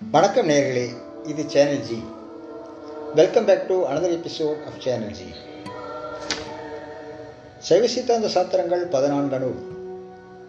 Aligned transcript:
வணக்கம் 0.00 0.48
நேர்களே 0.48 0.84
இது 1.22 1.42
channel 1.48 1.80
G. 1.80 2.02
Welcome 3.14 3.44
back 3.44 3.66
to 3.66 3.86
another 3.86 4.14
episode 4.16 4.64
of 4.66 4.78
channel 4.78 5.10
G. 5.10 5.26
சைவ 7.58 7.86
சித்தாந்த 7.86 8.28
சாத்திரங்கள் 8.28 8.82
பதினான்கு 8.90 9.38
நூல் 9.38 9.60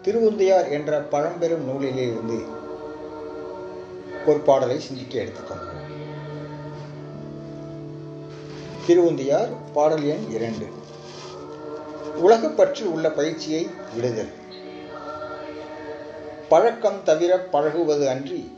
திருவுந்தியார் 0.02 0.70
என்ற 0.70 1.00
பழம்பெரும் 1.00 1.64
நூலிலே 1.68 2.04
இருந்து 2.06 2.38
ஒரு 4.26 4.38
பாடலை 4.38 4.80
சிந்திக்க 4.80 5.22
எடுத்துக்கொண்டோம் 5.22 5.86
திருவுந்தியார் 8.88 9.48
பாடல் 9.72 10.04
எண் 10.04 10.26
இரண்டு. 10.30 10.68
உலகப்பற்று 12.16 12.92
உள்ள 12.92 13.10
பயிற்சியை 13.10 13.66
விடுதல். 13.94 14.32
பழக்கம் 16.48 17.02
தவிர 17.04 17.38
பழகுவது 17.38 18.08
அன்றி 18.08 18.54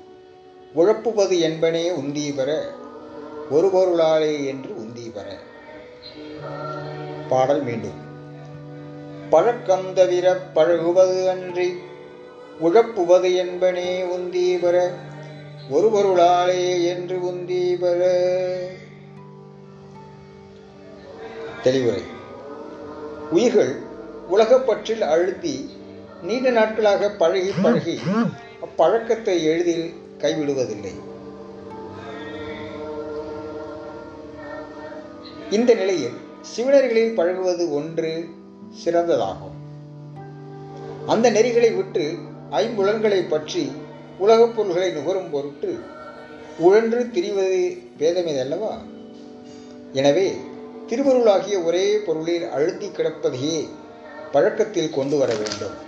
உழப்புவது 0.74 1.40
என்பனே 1.40 1.90
உந்தி 1.90 2.34
பெற 2.34 2.70
ஒரு 3.50 3.68
பொருளாலே 3.68 4.46
என்று 4.46 4.70
உந்தி 4.70 5.12
பெற. 5.12 5.36
பாடல் 7.28 7.62
மீண்டும். 7.62 8.06
பழக்கம் 9.30 9.94
தவிர 9.94 10.36
பழகுவது 10.36 11.28
அன்றி 11.28 11.74
உழப்புவது 12.62 13.34
என்பனே 13.34 14.02
உந்தி 14.02 14.58
பெற 14.58 14.92
ஒரு 15.70 15.88
பொருளாலே 15.88 16.84
என்று 16.84 17.18
உந்தி 17.18 17.78
பெற. 17.78 18.10
தெளிவுரை. 21.62 22.02
உயிர்கள் 23.30 23.76
உலகப்பற்றில் 24.28 25.02
அழுத்தி 25.02 25.70
நீண்ட 26.22 26.50
நாட்களாக 26.50 27.10
பழகி 27.10 27.52
பழகி 27.62 27.98
அப்பழக்கத்தை 28.60 29.42
எளிதில் 29.42 29.94
கைவிடுவதில்லை. 30.18 30.92
இந்த 35.50 35.74
நிலையில் 35.74 36.16
சிவனர்களில் 36.40 37.14
பழகுவது 37.14 37.72
ஒன்று 37.72 38.24
சிறந்ததாகும். 38.84 39.56
அந்த 41.06 41.30
நெறிகளை 41.30 41.76
விட்டு 41.76 42.16
ஐம்புலன்களை 42.50 43.28
பற்றி 43.28 43.72
உலகப் 44.18 44.56
பொருள்களை 44.56 44.90
நுகரும் 44.90 45.30
பொருட்டு 45.30 45.78
உழன்று 46.58 47.02
திரிவது 47.04 47.82
பேதமேதல்லவா? 47.98 48.72
எனவே 49.92 50.36
திருவருளாகிய 50.86 51.60
ஒரே 51.60 51.98
பொருளில் 51.98 52.50
அழுத்தி 52.50 52.88
கிடப்பதையே 52.88 53.68
பழக்கத்தில் 54.32 54.90
கொண்டு 54.90 55.16
வர 55.16 55.34
வேண்டும். 55.34 55.87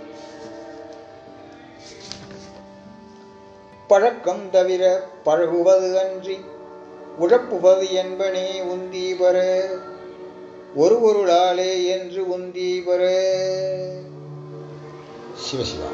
பழக்கம் 3.91 4.49
தவிர 4.51 5.03
பழகுவது 5.23 5.99
அன்றி 5.99 6.37
உழப்புவது 7.19 7.87
என்பனே 8.01 8.45
உந்தி 8.73 9.07
ஒரு 10.75 10.93
பொருளாலே 11.05 11.73
என்று 11.87 12.21
உந்தி 12.37 12.69
சிவசிவா 15.45 15.91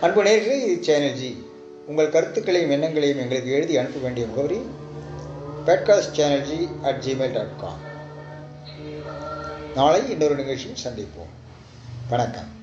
அன்பு 0.00 0.22
நேர்களே 0.22 0.56
இது 0.64 0.78
சேனல்ஜி 0.86 1.44
உங்கள் 1.86 2.10
கருத்துக்களையும் 2.10 2.70
எண்ணங்களையும் 2.70 3.18
எங்களுக்கு 3.18 3.52
எழுதி 3.52 3.76
அனுப்ப 3.76 3.98
வேண்டிய 3.98 4.26
முகவரி 4.26 4.60
podcast 5.66 6.16
channel G 6.16 6.68
at 6.82 7.02
Gmail 7.06 7.32
dot 7.32 7.58
com 7.60 7.82
நாளை 9.74 10.10
இன்னொரு 10.10 10.34
நிகழ்ச்சியில் 10.34 10.84
சந்திப்போம். 10.84 11.32
வணக்கம். 12.08 12.55